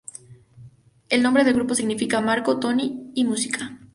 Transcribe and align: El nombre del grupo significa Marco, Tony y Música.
El 1.09 1.21
nombre 1.21 1.43
del 1.43 1.53
grupo 1.53 1.75
significa 1.75 2.21
Marco, 2.21 2.57
Tony 2.59 3.11
y 3.13 3.23
Música. 3.23 3.77